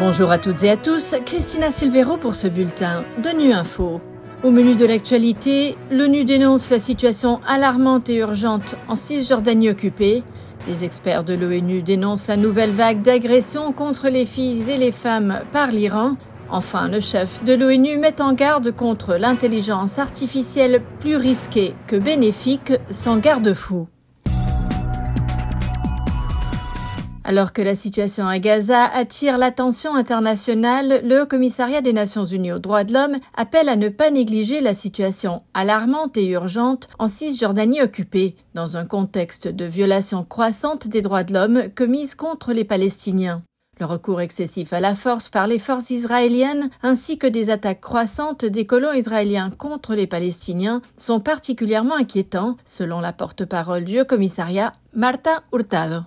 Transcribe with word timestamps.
Bonjour 0.00 0.32
à 0.32 0.38
toutes 0.38 0.64
et 0.64 0.70
à 0.70 0.76
tous, 0.76 1.14
Christina 1.24 1.70
Silvero 1.70 2.16
pour 2.16 2.34
ce 2.34 2.48
bulletin 2.48 3.04
de 3.22 3.52
Info. 3.52 4.00
Au 4.42 4.50
menu 4.50 4.74
de 4.74 4.84
l'actualité, 4.84 5.76
l'ONU 5.92 6.24
dénonce 6.24 6.68
la 6.70 6.80
situation 6.80 7.40
alarmante 7.46 8.08
et 8.08 8.16
urgente 8.16 8.74
en 8.88 8.96
Cisjordanie 8.96 9.70
occupée. 9.70 10.24
Les 10.66 10.84
experts 10.84 11.22
de 11.22 11.34
l'ONU 11.34 11.82
dénoncent 11.82 12.26
la 12.26 12.36
nouvelle 12.36 12.72
vague 12.72 13.02
d'agressions 13.02 13.72
contre 13.72 14.08
les 14.08 14.26
filles 14.26 14.68
et 14.68 14.78
les 14.78 14.92
femmes 14.92 15.42
par 15.52 15.70
l'Iran. 15.70 16.16
Enfin, 16.50 16.88
le 16.88 16.98
chef 16.98 17.44
de 17.44 17.54
l'ONU 17.54 17.96
met 17.96 18.20
en 18.20 18.32
garde 18.32 18.72
contre 18.72 19.14
l'intelligence 19.14 20.00
artificielle 20.00 20.82
plus 20.98 21.16
risquée 21.16 21.72
que 21.86 21.96
bénéfique 21.96 22.72
sans 22.90 23.18
garde-fou. 23.18 23.86
Alors 27.26 27.54
que 27.54 27.62
la 27.62 27.74
situation 27.74 28.26
à 28.26 28.38
Gaza 28.38 28.84
attire 28.84 29.38
l'attention 29.38 29.94
internationale, 29.94 31.00
le 31.04 31.24
Commissariat 31.24 31.80
des 31.80 31.94
Nations 31.94 32.26
Unies 32.26 32.52
aux 32.52 32.58
droits 32.58 32.84
de 32.84 32.92
l'homme 32.92 33.16
appelle 33.34 33.70
à 33.70 33.76
ne 33.76 33.88
pas 33.88 34.10
négliger 34.10 34.60
la 34.60 34.74
situation 34.74 35.42
alarmante 35.54 36.18
et 36.18 36.26
urgente 36.26 36.86
en 36.98 37.08
Cisjordanie 37.08 37.80
occupée, 37.80 38.36
dans 38.52 38.76
un 38.76 38.84
contexte 38.84 39.48
de 39.48 39.64
violation 39.64 40.22
croissante 40.22 40.86
des 40.86 41.00
droits 41.00 41.24
de 41.24 41.32
l'homme 41.32 41.70
commises 41.74 42.14
contre 42.14 42.52
les 42.52 42.64
Palestiniens. 42.64 43.42
Le 43.80 43.86
recours 43.86 44.20
excessif 44.20 44.74
à 44.74 44.80
la 44.80 44.94
force 44.94 45.30
par 45.30 45.46
les 45.46 45.58
forces 45.58 45.90
israéliennes 45.90 46.68
ainsi 46.82 47.16
que 47.16 47.26
des 47.26 47.48
attaques 47.48 47.80
croissantes 47.80 48.44
des 48.44 48.66
colons 48.66 48.92
israéliens 48.92 49.50
contre 49.50 49.94
les 49.94 50.06
Palestiniens 50.06 50.82
sont 50.98 51.20
particulièrement 51.20 51.96
inquiétants, 51.96 52.56
selon 52.66 53.00
la 53.00 53.14
porte-parole 53.14 53.84
du 53.84 54.04
Commissariat, 54.04 54.74
Marta 54.94 55.42
Hurtado. 55.52 56.04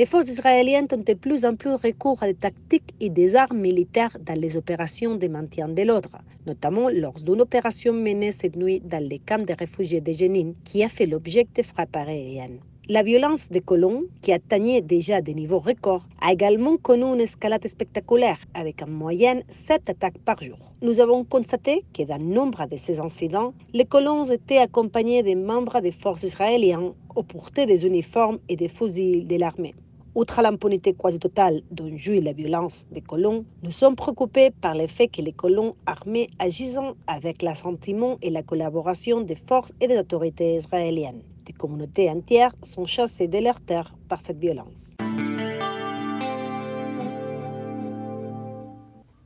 Les 0.00 0.06
forces 0.06 0.28
israéliennes 0.28 0.88
ont 0.94 1.04
de 1.06 1.12
plus 1.12 1.44
en 1.44 1.56
plus 1.56 1.74
recours 1.74 2.22
à 2.22 2.26
des 2.28 2.32
tactiques 2.32 2.94
et 3.00 3.10
des 3.10 3.36
armes 3.36 3.60
militaires 3.60 4.16
dans 4.24 4.40
les 4.40 4.56
opérations 4.56 5.16
de 5.16 5.28
maintien 5.28 5.68
de 5.68 5.82
l'ordre, 5.82 6.22
notamment 6.46 6.88
lors 6.88 7.20
d'une 7.20 7.42
opération 7.42 7.92
menée 7.92 8.32
cette 8.32 8.56
nuit 8.56 8.80
dans 8.80 9.06
les 9.06 9.18
camps 9.18 9.44
de 9.44 9.52
réfugiés 9.52 10.00
de 10.00 10.10
Jenin 10.10 10.54
qui 10.64 10.82
a 10.82 10.88
fait 10.88 11.04
l'objet 11.04 11.46
de 11.54 11.62
frappes 11.62 11.96
aériennes. 11.96 12.60
La 12.88 13.02
violence 13.02 13.50
des 13.50 13.60
colons, 13.60 14.04
qui 14.22 14.32
atteignait 14.32 14.80
déjà 14.80 15.20
des 15.20 15.34
niveaux 15.34 15.58
records, 15.58 16.08
a 16.22 16.32
également 16.32 16.78
connu 16.78 17.04
une 17.04 17.20
escalade 17.20 17.68
spectaculaire, 17.68 18.38
avec 18.54 18.80
en 18.82 18.88
moyenne 18.88 19.42
7 19.50 19.90
attaques 19.90 20.18
par 20.24 20.42
jour. 20.42 20.58
Nous 20.80 21.00
avons 21.00 21.24
constaté 21.24 21.84
que 21.92 22.04
dans 22.04 22.18
nombre 22.18 22.66
de 22.66 22.78
ces 22.78 23.00
incidents, 23.00 23.52
les 23.74 23.84
colons 23.84 24.24
étaient 24.30 24.56
accompagnés 24.56 25.22
des 25.22 25.34
membres 25.34 25.82
des 25.82 25.92
forces 25.92 26.22
israéliennes 26.22 26.94
au 27.14 27.22
des 27.66 27.84
uniformes 27.84 28.38
et 28.48 28.56
des 28.56 28.68
fusils 28.68 29.26
de 29.26 29.36
l'armée. 29.36 29.74
Outre 30.16 30.42
l'impunité 30.42 30.92
quasi 30.92 31.20
totale 31.20 31.62
dont 31.70 31.96
jouit 31.96 32.20
la 32.20 32.32
violence 32.32 32.84
des 32.90 33.00
colons, 33.00 33.44
nous 33.62 33.70
sommes 33.70 33.94
préoccupés 33.94 34.50
par 34.50 34.74
le 34.74 34.88
fait 34.88 35.06
que 35.06 35.22
les 35.22 35.32
colons 35.32 35.76
armés 35.86 36.28
agissent 36.40 36.80
avec 37.06 37.42
l'assentiment 37.42 38.18
et 38.20 38.30
la 38.30 38.42
collaboration 38.42 39.20
des 39.20 39.36
forces 39.36 39.72
et 39.80 39.86
des 39.86 39.98
autorités 39.98 40.56
israéliennes. 40.56 41.22
Des 41.46 41.52
communautés 41.52 42.10
entières 42.10 42.52
sont 42.64 42.86
chassées 42.86 43.28
de 43.28 43.38
leurs 43.38 43.60
terres 43.60 43.94
par 44.08 44.20
cette 44.20 44.38
violence. 44.38 44.96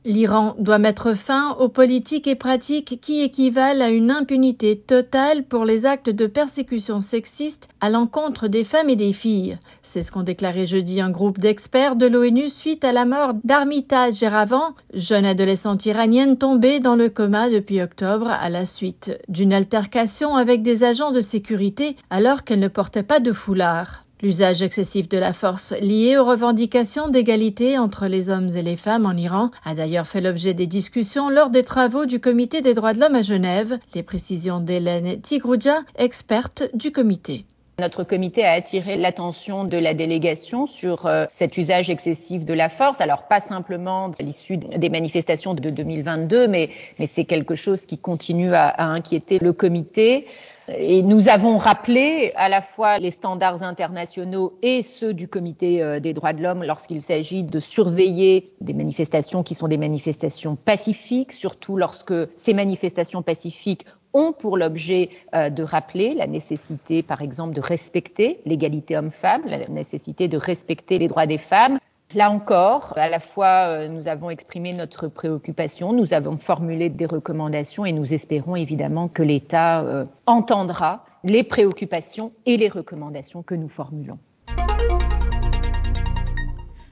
L'Iran 0.05 0.53
doit 0.59 0.77
mettre 0.77 1.15
fin 1.15 1.55
aux 1.59 1.67
politiques 1.67 2.27
et 2.27 2.35
pratiques 2.35 3.01
qui 3.01 3.23
équivalent 3.23 3.83
à 3.83 3.89
une 3.89 4.11
impunité 4.11 4.77
totale 4.77 5.43
pour 5.43 5.65
les 5.65 5.87
actes 5.87 6.11
de 6.11 6.27
persécution 6.27 7.01
sexiste 7.01 7.67
à 7.81 7.89
l'encontre 7.89 8.47
des 8.47 8.63
femmes 8.63 8.89
et 8.89 8.95
des 8.95 9.13
filles. 9.13 9.57
C'est 9.81 10.03
ce 10.03 10.11
qu'ont 10.11 10.21
déclaré 10.21 10.67
jeudi 10.67 11.01
un 11.01 11.09
groupe 11.09 11.39
d'experts 11.39 11.95
de 11.95 12.05
l'ONU 12.05 12.49
suite 12.49 12.85
à 12.85 12.91
la 12.91 13.05
mort 13.05 13.33
d'Armita 13.43 14.11
Geravan, 14.11 14.75
jeune 14.93 15.25
adolescente 15.25 15.87
iranienne 15.87 16.37
tombée 16.37 16.79
dans 16.79 16.95
le 16.95 17.09
coma 17.09 17.49
depuis 17.49 17.81
octobre 17.81 18.29
à 18.29 18.51
la 18.51 18.67
suite 18.67 19.17
d'une 19.27 19.53
altercation 19.53 20.35
avec 20.35 20.61
des 20.61 20.83
agents 20.83 21.11
de 21.11 21.21
sécurité 21.21 21.95
alors 22.11 22.43
qu'elle 22.43 22.59
ne 22.59 22.67
portait 22.67 23.01
pas 23.01 23.19
de 23.19 23.31
foulard. 23.31 24.04
L'usage 24.25 24.63
excessif 24.63 25.07
de 25.07 25.19
la 25.19 25.33
force 25.33 25.71
lié 25.81 26.17
aux 26.17 26.25
revendications 26.25 27.09
d'égalité 27.09 27.77
entre 27.77 28.07
les 28.07 28.31
hommes 28.31 28.55
et 28.55 28.63
les 28.63 28.75
femmes 28.75 29.05
en 29.05 29.11
Iran 29.11 29.51
a 29.63 29.75
d'ailleurs 29.75 30.07
fait 30.07 30.19
l'objet 30.19 30.55
des 30.55 30.65
discussions 30.65 31.29
lors 31.29 31.51
des 31.51 31.61
travaux 31.61 32.07
du 32.07 32.19
Comité 32.19 32.61
des 32.61 32.73
droits 32.73 32.95
de 32.95 32.99
l'homme 32.99 33.13
à 33.13 33.21
Genève, 33.21 33.77
les 33.93 34.01
précisions 34.01 34.61
d'Hélène 34.61 35.21
Tigrouja, 35.21 35.81
experte 35.95 36.63
du 36.73 36.91
comité. 36.91 37.45
Notre 37.77 38.03
comité 38.03 38.43
a 38.43 38.53
attiré 38.53 38.95
l'attention 38.97 39.63
de 39.63 39.77
la 39.77 39.93
délégation 39.93 40.65
sur 40.65 41.05
euh, 41.05 41.25
cet 41.35 41.55
usage 41.57 41.91
excessif 41.91 42.45
de 42.45 42.53
la 42.55 42.69
force. 42.69 43.01
Alors 43.01 43.27
pas 43.27 43.41
simplement 43.41 44.09
à 44.17 44.23
l'issue 44.23 44.57
des 44.57 44.89
manifestations 44.89 45.53
de 45.53 45.69
2022, 45.69 46.47
mais, 46.47 46.71
mais 46.97 47.05
c'est 47.05 47.25
quelque 47.25 47.53
chose 47.53 47.85
qui 47.85 47.99
continue 47.99 48.55
à, 48.55 48.69
à 48.69 48.85
inquiéter 48.85 49.37
le 49.37 49.53
comité. 49.53 50.25
Et 50.67 51.03
nous 51.03 51.29
avons 51.29 51.57
rappelé 51.57 52.31
à 52.35 52.49
la 52.49 52.61
fois 52.61 52.97
les 52.97 53.11
standards 53.11 53.61
internationaux 53.61 54.57
et 54.63 54.81
ceux 54.81 55.13
du 55.13 55.27
Comité 55.27 55.83
euh, 55.83 55.99
des 55.99 56.13
droits 56.13 56.33
de 56.33 56.41
l'homme 56.41 56.63
lorsqu'il 56.63 57.03
s'agit 57.03 57.43
de 57.43 57.59
surveiller 57.59 58.51
des 58.61 58.73
manifestations 58.73 59.43
qui 59.43 59.53
sont 59.53 59.67
des 59.67 59.77
manifestations 59.77 60.55
pacifiques, 60.55 61.33
surtout 61.33 61.77
lorsque 61.77 62.15
ces 62.35 62.55
manifestations 62.55 63.21
pacifiques 63.21 63.85
ont 64.13 64.33
pour 64.33 64.57
l'objet 64.57 65.09
euh, 65.35 65.51
de 65.51 65.61
rappeler 65.61 66.15
la 66.15 66.25
nécessité, 66.25 67.03
par 67.03 67.21
exemple, 67.21 67.53
de 67.53 67.61
respecter 67.61 68.39
l'égalité 68.45 68.97
homme-femme, 68.97 69.43
la 69.45 69.67
nécessité 69.67 70.27
de 70.27 70.37
respecter 70.37 70.97
les 70.97 71.07
droits 71.07 71.27
des 71.27 71.37
femmes, 71.37 71.77
Là 72.15 72.31
encore, 72.31 72.93
à 72.95 73.09
la 73.09 73.19
fois, 73.19 73.67
euh, 73.67 73.89
nous 73.89 74.07
avons 74.07 74.29
exprimé 74.29 74.71
notre 74.71 75.09
préoccupation, 75.09 75.91
nous 75.91 76.13
avons 76.13 76.37
formulé 76.37 76.87
des 76.87 77.05
recommandations 77.05 77.85
et 77.85 77.91
nous 77.91 78.13
espérons 78.13 78.55
évidemment 78.55 79.09
que 79.09 79.21
l'État 79.21 79.81
euh, 79.81 80.05
entendra 80.25 81.03
les 81.25 81.43
préoccupations 81.43 82.31
et 82.45 82.55
les 82.55 82.69
recommandations 82.69 83.43
que 83.43 83.53
nous 83.53 83.67
formulons. 83.67 84.17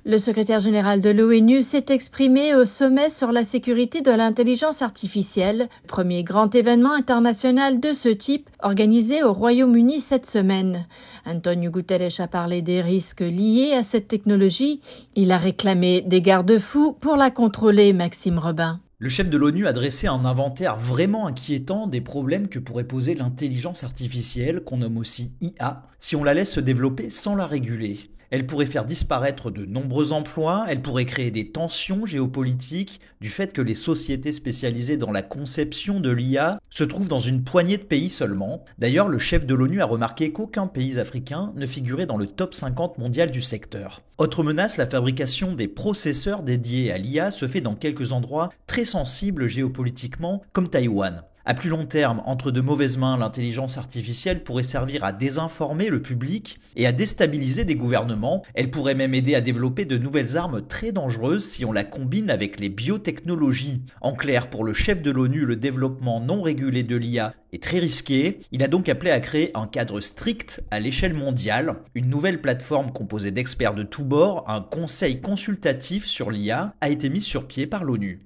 Le 0.06 0.18
secrétaire 0.18 0.60
général 0.60 1.00
de 1.00 1.10
l'ONU 1.10 1.62
s'est 1.62 1.86
exprimé 1.88 2.54
au 2.56 2.66
sommet 2.66 3.08
sur 3.08 3.32
la 3.32 3.46
sécurité 3.46 4.02
de 4.02 4.12
l'intelligence 4.12 4.82
artificielle, 4.82 5.70
premier 5.88 6.26
grand 6.26 6.54
événement 6.54 6.92
international 6.92 7.80
de 7.80 7.94
ce 7.94 8.10
type 8.10 8.50
organisé 8.62 9.24
au 9.24 9.32
Royaume-Uni 9.32 10.02
cette 10.02 10.26
semaine. 10.26 10.88
Antonio 11.26 11.72
Guterres 11.72 12.20
a 12.20 12.28
parlé 12.28 12.62
des 12.62 12.82
risques 12.82 13.22
liés 13.22 13.72
à 13.72 13.84
cette 13.84 14.10
technologie. 14.10 14.82
Il 15.16 15.32
a 15.32 15.38
réclamé 15.38 16.02
des 16.02 16.22
garde-fous 16.22 16.98
pour 17.00 17.16
la 17.16 17.32
contrôler, 17.32 17.94
Maxime 17.94 18.40
Robin. 18.40 18.82
Le 19.00 19.08
chef 19.08 19.30
de 19.30 19.38
l'ONU 19.38 19.68
a 19.68 19.74
dressé 19.74 20.08
un 20.08 20.26
inventaire 20.26 20.76
vraiment 20.76 21.28
inquiétant 21.28 21.88
des 21.88 22.02
problèmes 22.02 22.50
que 22.50 22.60
pourrait 22.60 22.84
poser 22.84 23.16
l'intelligence 23.16 23.86
artificielle, 23.86 24.66
qu'on 24.66 24.78
nomme 24.80 24.98
aussi 24.98 25.32
IA, 25.40 25.84
si 25.98 26.18
on 26.18 26.26
la 26.26 26.34
laisse 26.34 26.52
se 26.52 26.60
développer 26.60 27.10
sans 27.10 27.36
la 27.36 27.48
réguler. 27.48 28.10
Elle 28.34 28.48
pourrait 28.48 28.66
faire 28.66 28.86
disparaître 28.86 29.52
de 29.52 29.64
nombreux 29.64 30.12
emplois, 30.12 30.66
elle 30.68 30.82
pourrait 30.82 31.06
créer 31.06 31.30
des 31.30 31.52
tensions 31.52 32.08
géopolitiques 32.08 33.00
du 33.22 33.30
fait 33.30 33.54
que 33.54 33.62
les 33.62 33.76
sociétés 33.76 34.32
spécialisées 34.32 34.98
dans 34.98 35.12
la 35.12 35.22
conception 35.22 36.00
de 36.00 36.10
l'IA 36.10 36.60
se 36.72 36.84
trouvent 36.84 37.08
dans 37.08 37.20
une 37.20 37.44
poignée 37.44 37.78
de 37.78 37.84
pays 37.84 38.10
seulement. 38.10 38.66
D'ailleurs, 38.80 39.08
le 39.08 39.20
chef 39.20 39.46
de 39.46 39.54
l'ONU 39.54 39.84
a 39.84 39.86
remarqué 39.86 40.32
qu'aucun 40.32 40.66
pays 40.66 40.98
africain 40.98 41.54
ne 41.56 41.68
figurait 41.68 42.08
dans 42.08 42.18
le 42.18 42.26
top 42.26 42.56
50 42.56 42.98
mondial 42.98 43.30
du 43.30 43.44
secteur. 43.44 44.02
Autre 44.18 44.42
menace, 44.42 44.78
la 44.78 44.88
fabrication 44.88 45.54
des 45.54 45.68
processeurs 45.68 46.42
dédiés 46.42 46.92
à 46.92 46.98
l'IA 46.98 47.30
se 47.30 47.48
fait 47.48 47.62
dans 47.62 47.76
quelques 47.76 48.14
endroits 48.14 48.50
très 48.66 48.86
sensibles 48.86 49.48
géopolitiquement, 49.48 50.42
comme 50.54 50.70
Taïwan. 50.70 51.22
À 51.46 51.54
plus 51.54 51.70
long 51.70 51.86
terme, 51.86 52.22
entre 52.26 52.52
de 52.52 52.62
mauvaises 52.62 52.98
mains, 52.98 53.18
l'intelligence 53.18 53.78
artificielle 53.78 54.46
pourrait 54.46 54.64
servir 54.64 55.04
à 55.04 55.12
désinformer 55.12 55.90
le 55.90 56.02
public 56.02 56.58
et 56.78 56.88
à 56.88 56.94
déstabiliser 56.94 57.66
des 57.66 57.76
gouvernements. 57.76 58.44
Elle 58.54 58.72
pourrait 58.72 58.96
même 58.96 59.14
aider 59.14 59.36
à 59.36 59.42
développer 59.42 59.84
de 59.84 59.98
nouvelles 59.98 60.38
armes 60.38 60.66
très 60.66 60.94
dangereuses 60.94 61.44
si 61.44 61.66
on 61.66 61.74
la 61.74 61.84
combine 61.84 62.30
avec 62.30 62.62
les 62.62 62.70
biotechnologies. 62.70 63.82
En 64.00 64.14
clair, 64.14 64.50
pour 64.50 64.64
le 64.64 64.74
chef 64.74 65.02
de 65.02 65.12
l'ONU, 65.12 65.44
le 65.46 65.58
développement 65.58 66.22
non 66.22 66.42
régulé 66.42 66.82
de 66.82 66.96
l'IA 66.96 67.34
est 67.52 67.62
très 67.62 67.80
risqué. 67.80 68.40
Il 68.54 68.64
a 68.64 68.70
donc 68.70 68.88
appelé 68.88 69.12
à 69.12 69.20
créer 69.20 69.52
un 69.54 69.68
cadre 69.68 70.00
strict 70.00 70.64
à 70.72 70.80
l'échelle 70.80 71.14
mondiale, 71.14 71.76
une 71.94 72.10
nouvelle 72.10 72.40
plateforme 72.40 72.94
composée 72.94 73.32
d'experts 73.32 73.76
de 73.76 73.84
tous 73.84 74.06
bords, 74.06 74.46
un 74.48 74.62
conseil 74.62 75.20
consultatif 75.20 76.06
sur 76.06 76.32
l'IA, 76.32 76.74
a 76.80 76.88
été 76.88 77.10
mis 77.10 77.22
sur 77.22 77.48
pied 77.48 77.68
par 77.68 77.84
l'ONU. 77.84 78.22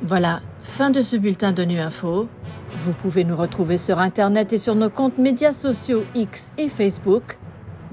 Voilà, 0.00 0.40
fin 0.62 0.90
de 0.90 1.02
ce 1.02 1.16
bulletin 1.16 1.52
de 1.52 1.64
Nu 1.64 1.78
Info. 1.78 2.28
Vous 2.70 2.92
pouvez 2.92 3.24
nous 3.24 3.36
retrouver 3.36 3.76
sur 3.76 3.98
Internet 3.98 4.52
et 4.52 4.58
sur 4.58 4.74
nos 4.74 4.88
comptes 4.88 5.18
médias 5.18 5.52
sociaux 5.52 6.04
X 6.14 6.52
et 6.56 6.68
Facebook. 6.68 7.38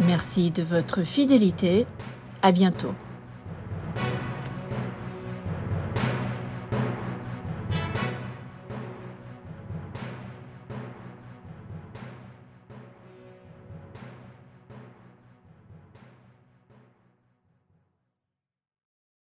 Merci 0.07 0.51
de 0.51 0.63
votre 0.63 1.03
fidélité. 1.03 1.85
À 2.41 2.51
bientôt. 2.53 2.93